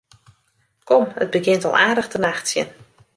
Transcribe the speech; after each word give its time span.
Kom, 0.87 1.03
it 1.23 1.33
begjint 1.35 1.65
al 1.67 1.77
aardich 1.85 2.09
te 2.11 2.17
nachtsjen. 2.25 2.67